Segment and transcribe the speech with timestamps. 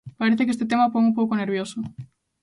[0.19, 1.77] Parece que este tema o pon un pouco nervioso.